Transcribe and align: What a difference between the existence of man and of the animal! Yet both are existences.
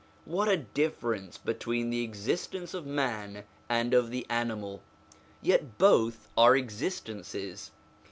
What 0.25 0.47
a 0.49 0.57
difference 0.57 1.37
between 1.37 1.91
the 1.91 2.03
existence 2.03 2.73
of 2.73 2.87
man 2.87 3.43
and 3.69 3.93
of 3.93 4.09
the 4.09 4.25
animal! 4.31 4.81
Yet 5.43 5.77
both 5.77 6.27
are 6.35 6.55
existences. 6.57 7.69